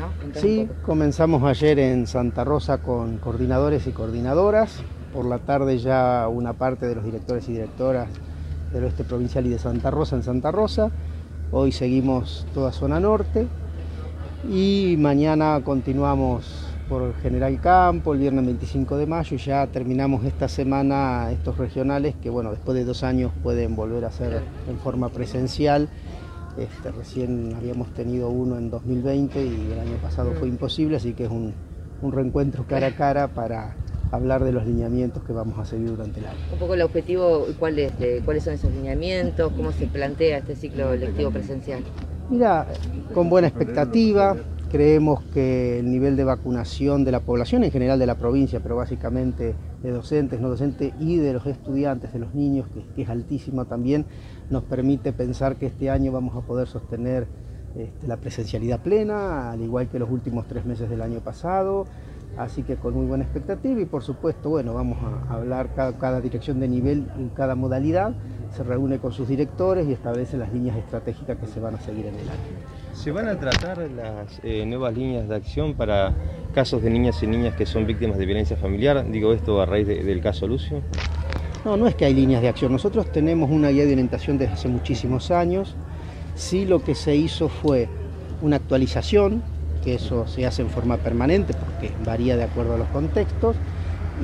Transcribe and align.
¿no? 0.00 0.40
Sí, 0.40 0.68
comenzamos 0.84 1.42
ayer 1.44 1.78
en 1.78 2.06
Santa 2.06 2.44
Rosa 2.44 2.78
con 2.78 3.18
coordinadores 3.18 3.86
y 3.86 3.92
coordinadoras. 3.92 4.82
Por 5.12 5.26
la 5.26 5.38
tarde 5.38 5.78
ya 5.78 6.28
una 6.28 6.52
parte 6.54 6.86
de 6.86 6.94
los 6.94 7.04
directores 7.04 7.48
y 7.48 7.52
directoras 7.52 8.08
del 8.72 8.84
oeste 8.84 9.04
provincial 9.04 9.46
y 9.46 9.50
de 9.50 9.58
Santa 9.58 9.90
Rosa 9.90 10.16
en 10.16 10.22
Santa 10.22 10.50
Rosa. 10.50 10.90
Hoy 11.52 11.72
seguimos 11.72 12.46
toda 12.54 12.72
zona 12.72 13.00
norte 13.00 13.48
y 14.48 14.96
mañana 14.98 15.60
continuamos 15.64 16.70
por 16.88 17.14
General 17.22 17.60
Campo, 17.60 18.14
el 18.14 18.20
viernes 18.20 18.44
25 18.44 18.96
de 18.96 19.06
mayo, 19.06 19.36
y 19.36 19.38
ya 19.38 19.64
terminamos 19.68 20.24
esta 20.24 20.48
semana 20.48 21.30
estos 21.30 21.56
regionales 21.56 22.16
que, 22.20 22.30
bueno, 22.30 22.50
después 22.50 22.76
de 22.76 22.84
dos 22.84 23.04
años 23.04 23.30
pueden 23.44 23.76
volver 23.76 24.04
a 24.04 24.10
ser 24.10 24.42
en 24.68 24.76
forma 24.78 25.08
presencial. 25.08 25.88
Este, 26.56 26.90
recién 26.90 27.54
habíamos 27.56 27.92
tenido 27.94 28.28
uno 28.28 28.58
en 28.58 28.70
2020 28.70 29.44
y 29.44 29.72
el 29.72 29.78
año 29.78 29.96
pasado 30.02 30.32
fue 30.32 30.48
imposible, 30.48 30.96
así 30.96 31.14
que 31.14 31.24
es 31.24 31.30
un, 31.30 31.54
un 32.02 32.12
reencuentro 32.12 32.66
cara 32.66 32.88
a 32.88 32.90
cara 32.94 33.28
para 33.28 33.76
hablar 34.10 34.42
de 34.44 34.52
los 34.52 34.66
lineamientos 34.66 35.22
que 35.24 35.32
vamos 35.32 35.58
a 35.58 35.64
seguir 35.64 35.90
durante 35.90 36.18
el 36.20 36.26
año. 36.26 36.38
Un 36.52 36.58
poco 36.58 36.74
el 36.74 36.82
objetivo, 36.82 37.46
¿cuál 37.58 37.78
es, 37.78 37.92
¿cuáles 38.24 38.44
son 38.44 38.54
esos 38.54 38.72
lineamientos? 38.72 39.52
¿Cómo 39.52 39.72
se 39.72 39.86
plantea 39.86 40.38
este 40.38 40.56
ciclo 40.56 40.94
lectivo 40.96 41.30
presencial? 41.30 41.82
Mira, 42.28 42.66
con 43.14 43.28
buena 43.28 43.48
expectativa, 43.48 44.36
Creemos 44.70 45.24
que 45.34 45.80
el 45.80 45.90
nivel 45.90 46.14
de 46.14 46.22
vacunación 46.22 47.04
de 47.04 47.10
la 47.10 47.18
población 47.18 47.64
en 47.64 47.72
general 47.72 47.98
de 47.98 48.06
la 48.06 48.14
provincia, 48.14 48.60
pero 48.60 48.76
básicamente 48.76 49.56
de 49.82 49.90
docentes, 49.90 50.40
no 50.40 50.48
docentes 50.48 50.92
y 51.00 51.16
de 51.16 51.32
los 51.32 51.44
estudiantes, 51.46 52.12
de 52.12 52.20
los 52.20 52.36
niños, 52.36 52.68
que, 52.94 53.02
es 53.02 53.08
altísimo 53.08 53.64
también, 53.64 54.06
nos 54.48 54.62
permite 54.62 55.12
pensar 55.12 55.56
que 55.56 55.66
este 55.66 55.90
año 55.90 56.12
vamos 56.12 56.36
a 56.36 56.46
poder 56.46 56.68
sostener 56.68 57.26
este, 57.74 58.06
la 58.06 58.18
presencialidad 58.18 58.80
plena, 58.80 59.50
al 59.50 59.60
igual 59.60 59.88
que 59.88 59.98
los 59.98 60.08
últimos 60.08 60.46
tres 60.46 60.64
meses 60.64 60.88
del 60.88 61.02
año 61.02 61.18
pasado. 61.18 61.86
Así 62.36 62.62
que 62.62 62.76
con 62.76 62.94
muy 62.94 63.06
buena 63.06 63.24
expectativa 63.24 63.80
y 63.80 63.86
por 63.86 64.04
supuesto, 64.04 64.50
bueno, 64.50 64.72
vamos 64.72 64.98
a 65.02 65.34
hablar 65.34 65.74
cada, 65.74 65.98
cada 65.98 66.20
dirección 66.20 66.60
de 66.60 66.68
nivel 66.68 67.08
en 67.18 67.30
cada 67.30 67.56
modalidad, 67.56 68.14
se 68.56 68.62
reúne 68.62 68.98
con 68.98 69.12
sus 69.12 69.28
directores 69.28 69.86
y 69.88 69.92
establece 69.92 70.36
las 70.36 70.52
líneas 70.52 70.76
estratégicas 70.76 71.38
que 71.38 71.46
se 71.46 71.60
van 71.60 71.74
a 71.74 71.80
seguir 71.80 72.06
en 72.06 72.14
el 72.14 72.28
año. 72.28 72.40
¿Se 72.94 73.10
van 73.12 73.28
a 73.28 73.38
tratar 73.38 73.78
las 73.78 74.40
eh, 74.42 74.64
nuevas 74.66 74.94
líneas 74.94 75.28
de 75.28 75.36
acción 75.36 75.74
para 75.74 76.12
casos 76.54 76.82
de 76.82 76.90
niñas 76.90 77.22
y 77.22 77.26
niñas 77.26 77.54
que 77.54 77.66
son 77.66 77.86
víctimas 77.86 78.18
de 78.18 78.26
violencia 78.26 78.56
familiar? 78.56 79.08
Digo 79.10 79.32
esto 79.32 79.60
a 79.60 79.66
raíz 79.66 79.86
del 79.86 80.20
caso 80.20 80.46
Lucio. 80.46 80.82
No, 81.64 81.76
no 81.76 81.86
es 81.86 81.94
que 81.94 82.06
hay 82.06 82.14
líneas 82.14 82.42
de 82.42 82.48
acción. 82.48 82.72
Nosotros 82.72 83.12
tenemos 83.12 83.50
una 83.50 83.68
guía 83.68 83.84
de 83.84 83.92
orientación 83.92 84.38
desde 84.38 84.54
hace 84.54 84.68
muchísimos 84.68 85.30
años. 85.30 85.74
Sí 86.34 86.64
lo 86.64 86.82
que 86.82 86.94
se 86.94 87.14
hizo 87.14 87.48
fue 87.48 87.88
una 88.42 88.56
actualización, 88.56 89.42
que 89.84 89.94
eso 89.94 90.26
se 90.26 90.46
hace 90.46 90.62
en 90.62 90.70
forma 90.70 90.96
permanente 90.96 91.54
porque 91.54 91.92
varía 92.04 92.36
de 92.36 92.44
acuerdo 92.44 92.74
a 92.74 92.78
los 92.78 92.88
contextos, 92.88 93.56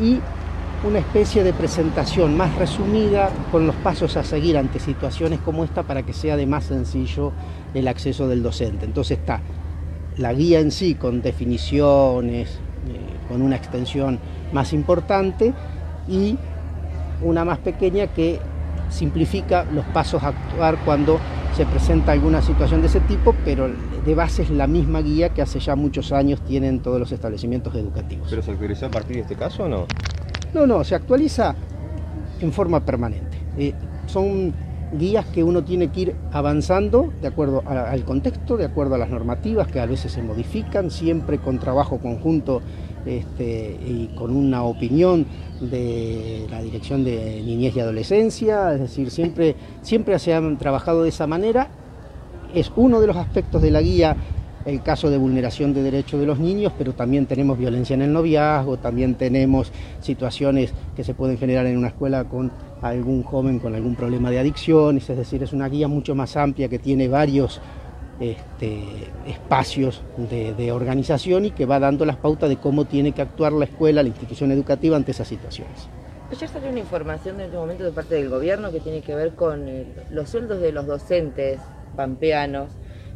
y 0.00 0.20
una 0.84 0.98
especie 0.98 1.42
de 1.42 1.52
presentación 1.52 2.36
más 2.36 2.54
resumida 2.56 3.30
con 3.50 3.66
los 3.66 3.74
pasos 3.76 4.16
a 4.16 4.24
seguir 4.24 4.58
ante 4.58 4.78
situaciones 4.78 5.40
como 5.40 5.64
esta 5.64 5.82
para 5.82 6.02
que 6.02 6.12
sea 6.12 6.36
de 6.36 6.46
más 6.46 6.64
sencillo 6.64 7.32
el 7.74 7.88
acceso 7.88 8.28
del 8.28 8.42
docente. 8.42 8.84
Entonces 8.84 9.18
está 9.18 9.40
la 10.18 10.32
guía 10.32 10.60
en 10.60 10.70
sí 10.70 10.94
con 10.94 11.22
definiciones, 11.22 12.58
eh, 12.88 13.28
con 13.28 13.42
una 13.42 13.56
extensión 13.56 14.18
más 14.52 14.72
importante 14.72 15.52
y 16.08 16.38
una 17.22 17.44
más 17.44 17.58
pequeña 17.58 18.08
que 18.08 18.38
simplifica 18.90 19.64
los 19.64 19.84
pasos 19.86 20.22
a 20.22 20.28
actuar 20.28 20.78
cuando 20.84 21.18
se 21.56 21.64
presenta 21.64 22.12
alguna 22.12 22.42
situación 22.42 22.82
de 22.82 22.88
ese 22.88 23.00
tipo, 23.00 23.34
pero 23.44 23.68
de 24.04 24.14
base 24.14 24.42
es 24.42 24.50
la 24.50 24.66
misma 24.66 25.00
guía 25.00 25.30
que 25.30 25.40
hace 25.40 25.58
ya 25.58 25.74
muchos 25.74 26.12
años 26.12 26.40
tienen 26.42 26.80
todos 26.80 27.00
los 27.00 27.10
establecimientos 27.12 27.74
educativos. 27.74 28.28
¿Pero 28.28 28.42
se 28.42 28.50
actualizó 28.50 28.86
a 28.86 28.90
partir 28.90 29.16
de 29.16 29.22
este 29.22 29.36
caso 29.36 29.64
o 29.64 29.68
no? 29.68 29.86
No, 30.56 30.66
no, 30.66 30.82
se 30.84 30.94
actualiza 30.94 31.54
en 32.40 32.50
forma 32.50 32.82
permanente. 32.82 33.36
Eh, 33.58 33.74
son 34.06 34.54
guías 34.98 35.26
que 35.26 35.44
uno 35.44 35.62
tiene 35.62 35.88
que 35.88 36.00
ir 36.00 36.16
avanzando 36.32 37.12
de 37.20 37.28
acuerdo 37.28 37.62
al 37.66 38.02
contexto, 38.04 38.56
de 38.56 38.64
acuerdo 38.64 38.94
a 38.94 38.98
las 38.98 39.10
normativas 39.10 39.68
que 39.68 39.80
a 39.80 39.84
veces 39.84 40.12
se 40.12 40.22
modifican, 40.22 40.90
siempre 40.90 41.36
con 41.36 41.58
trabajo 41.58 41.98
conjunto 41.98 42.62
este, 43.04 43.78
y 43.86 44.14
con 44.16 44.34
una 44.34 44.62
opinión 44.62 45.26
de 45.60 46.46
la 46.50 46.62
Dirección 46.62 47.04
de 47.04 47.42
Niñez 47.44 47.76
y 47.76 47.80
Adolescencia, 47.80 48.72
es 48.72 48.80
decir, 48.80 49.10
siempre, 49.10 49.56
siempre 49.82 50.18
se 50.18 50.32
han 50.32 50.56
trabajado 50.56 51.02
de 51.02 51.10
esa 51.10 51.26
manera. 51.26 51.68
Es 52.54 52.72
uno 52.76 53.02
de 53.02 53.08
los 53.08 53.16
aspectos 53.18 53.60
de 53.60 53.70
la 53.70 53.82
guía 53.82 54.16
el 54.66 54.82
caso 54.82 55.08
de 55.10 55.16
vulneración 55.16 55.72
de 55.72 55.82
derechos 55.82 56.18
de 56.18 56.26
los 56.26 56.40
niños, 56.40 56.72
pero 56.76 56.92
también 56.92 57.26
tenemos 57.26 57.56
violencia 57.56 57.94
en 57.94 58.02
el 58.02 58.12
noviazgo, 58.12 58.76
también 58.78 59.14
tenemos 59.14 59.70
situaciones 60.00 60.74
que 60.96 61.04
se 61.04 61.14
pueden 61.14 61.38
generar 61.38 61.66
en 61.66 61.78
una 61.78 61.88
escuela 61.88 62.24
con 62.24 62.50
algún 62.82 63.22
joven 63.22 63.60
con 63.60 63.74
algún 63.74 63.94
problema 63.94 64.30
de 64.30 64.40
adicciones, 64.40 65.08
es 65.08 65.16
decir, 65.16 65.42
es 65.42 65.52
una 65.52 65.68
guía 65.68 65.88
mucho 65.88 66.14
más 66.14 66.36
amplia 66.36 66.68
que 66.68 66.80
tiene 66.80 67.08
varios 67.08 67.60
este, 68.18 68.82
espacios 69.26 70.02
de, 70.16 70.72
organización 70.72 71.44
y 71.44 71.50
que 71.52 71.64
va 71.64 71.78
dando 71.78 72.04
las 72.04 72.16
pautas 72.16 72.48
de 72.48 72.56
cómo 72.56 72.86
tiene 72.86 73.12
que 73.12 73.22
actuar 73.22 73.52
la 73.52 73.66
escuela, 73.66 74.02
la 74.02 74.08
institución 74.08 74.50
educativa 74.50 74.96
ante 74.96 75.12
esas 75.12 75.28
situaciones. 75.28 75.88
Ayer 76.32 76.48
salió 76.48 76.70
una 76.70 76.80
información 76.80 77.36
en 77.36 77.46
este 77.46 77.56
momento 77.56 77.84
de 77.84 77.92
parte 77.92 78.16
del 78.16 78.28
gobierno 78.28 78.72
que 78.72 78.80
tiene 78.80 79.00
que 79.00 79.14
ver 79.14 79.34
con 79.36 79.64
los 80.10 80.28
sueldos 80.28 80.60
de 80.60 80.72
los 80.72 80.86
docentes 80.86 81.60
pampeanos 81.94 82.70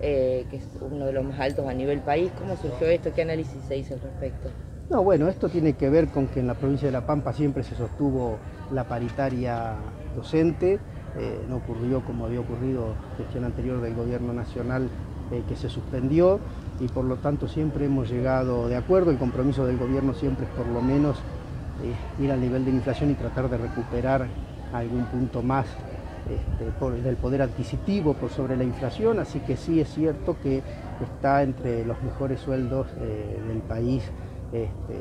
eh, 0.00 0.44
que 0.50 0.56
es 0.56 0.64
uno 0.80 1.06
de 1.06 1.12
los 1.12 1.24
más 1.24 1.40
altos 1.40 1.66
a 1.66 1.72
nivel 1.72 2.00
país. 2.00 2.30
¿Cómo 2.38 2.56
surgió 2.56 2.86
esto? 2.88 3.12
¿Qué 3.14 3.22
análisis 3.22 3.62
se 3.66 3.78
hizo 3.78 3.94
al 3.94 4.00
respecto? 4.00 4.50
No, 4.90 5.02
bueno, 5.02 5.28
esto 5.28 5.48
tiene 5.48 5.72
que 5.72 5.88
ver 5.88 6.08
con 6.08 6.28
que 6.28 6.40
en 6.40 6.46
la 6.46 6.54
provincia 6.54 6.86
de 6.86 6.92
La 6.92 7.06
Pampa 7.06 7.32
siempre 7.32 7.62
se 7.62 7.74
sostuvo 7.74 8.38
la 8.72 8.84
paritaria 8.84 9.74
docente. 10.14 10.78
Eh, 11.18 11.40
no 11.48 11.56
ocurrió 11.56 12.02
como 12.02 12.26
había 12.26 12.40
ocurrido 12.40 12.94
gestión 13.16 13.44
anterior 13.44 13.80
del 13.80 13.94
gobierno 13.94 14.34
nacional 14.34 14.88
eh, 15.32 15.42
que 15.48 15.56
se 15.56 15.70
suspendió 15.70 16.40
y 16.78 16.88
por 16.88 17.06
lo 17.06 17.16
tanto 17.16 17.48
siempre 17.48 17.86
hemos 17.86 18.10
llegado 18.10 18.68
de 18.68 18.76
acuerdo. 18.76 19.10
El 19.10 19.18
compromiso 19.18 19.66
del 19.66 19.78
gobierno 19.78 20.12
siempre 20.12 20.44
es 20.44 20.52
por 20.52 20.66
lo 20.66 20.82
menos 20.82 21.18
ir 22.20 22.32
al 22.32 22.40
nivel 22.40 22.64
de 22.64 22.70
inflación 22.70 23.10
y 23.10 23.14
tratar 23.14 23.50
de 23.50 23.58
recuperar 23.58 24.26
algún 24.72 25.04
punto 25.06 25.42
más 25.42 25.66
este, 26.28 26.72
por, 26.80 26.92
del 26.92 27.16
poder 27.16 27.42
adquisitivo 27.42 28.14
por 28.14 28.30
sobre 28.30 28.56
la 28.56 28.64
inflación, 28.64 29.20
así 29.20 29.38
que 29.40 29.56
sí 29.56 29.80
es 29.80 29.88
cierto 29.94 30.36
que 30.42 30.60
está 31.00 31.42
entre 31.44 31.84
los 31.84 32.02
mejores 32.02 32.40
sueldos 32.40 32.88
eh, 33.00 33.38
del 33.46 33.58
país. 33.58 34.02
Este, 34.52 34.96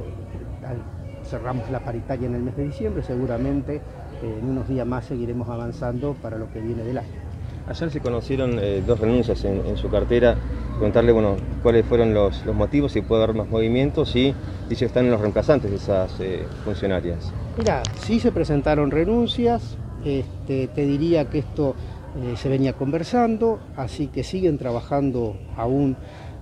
cerramos 1.23 1.69
la 1.71 1.79
paritaria 1.79 2.27
en 2.27 2.35
el 2.35 2.43
mes 2.43 2.55
de 2.55 2.65
diciembre, 2.65 3.01
seguramente 3.01 3.77
eh, 3.77 4.39
en 4.39 4.49
unos 4.49 4.67
días 4.67 4.85
más 4.85 5.05
seguiremos 5.05 5.49
avanzando 5.49 6.15
para 6.21 6.37
lo 6.37 6.51
que 6.51 6.59
viene 6.59 6.83
del 6.83 6.99
año. 6.99 7.25
Ayer 7.67 7.89
se 7.89 7.99
conocieron 7.99 8.59
eh, 8.59 8.83
dos 8.85 8.99
renuncias 8.99 9.43
en, 9.45 9.75
su 9.77 9.89
cartera, 9.89 10.35
contarle 10.79 11.11
bueno, 11.11 11.37
cuáles 11.63 11.83
fueron 11.87 12.13
los, 12.13 12.45
motivos, 12.45 12.91
si 12.91 13.01
puede 13.01 13.23
haber 13.23 13.35
más 13.35 13.49
movimientos 13.49 14.15
y, 14.15 14.35
y 14.69 14.75
si 14.75 14.85
están 14.85 15.05
en 15.05 15.11
los 15.11 15.21
reemplazantes 15.21 15.71
de 15.71 15.77
esas 15.77 16.11
funcionarias. 16.63 17.33
Mira, 17.57 17.81
sí 17.97 18.19
se 18.19 18.31
presentaron 18.31 18.91
renuncias, 18.91 19.79
este, 20.05 20.67
te 20.67 20.85
diría 20.85 21.29
que 21.29 21.39
esto 21.39 21.75
eh, 22.15 22.37
se 22.37 22.47
venía 22.47 22.73
conversando, 22.73 23.59
así 23.75 24.07
que 24.07 24.23
siguen 24.23 24.57
trabajando 24.57 25.35
aún 25.57 25.97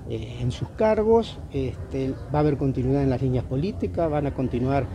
eh, 0.10 0.38
en 0.42 0.52
sus 0.52 0.68
cargos, 0.70 1.40
este, 1.52 2.12
va 2.34 2.40
a 2.40 2.42
haber 2.42 2.58
continuidad 2.58 3.02
en 3.02 3.10
las 3.10 3.22
líneas 3.22 3.46
políticas, 3.46 4.12
van 4.12 4.28
a 4.28 4.34
continuar 4.34 4.86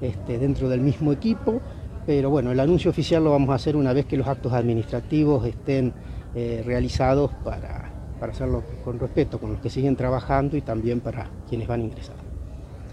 este, 0.00 0.38
dentro 0.38 0.68
del 0.68 0.80
mismo 0.80 1.12
equipo, 1.12 1.60
pero 2.04 2.30
bueno, 2.30 2.50
el 2.50 2.60
anuncio 2.60 2.90
oficial 2.90 3.24
lo 3.24 3.30
vamos 3.30 3.50
a 3.50 3.54
hacer 3.54 3.76
una 3.76 3.92
vez 3.92 4.06
que 4.06 4.16
los 4.16 4.26
actos 4.26 4.52
administrativos 4.52 5.46
estén 5.46 5.94
eh, 6.34 6.62
realizados 6.66 7.30
para, 7.44 7.92
para 8.18 8.32
hacerlo 8.32 8.62
con 8.84 8.98
respeto, 8.98 9.38
con 9.38 9.52
los 9.52 9.60
que 9.60 9.70
siguen 9.70 9.96
trabajando 9.96 10.56
y 10.56 10.62
también 10.62 11.00
para 11.00 11.30
quienes 11.48 11.68
van 11.68 11.80
a 11.80 11.84
ingresar. 11.84 12.25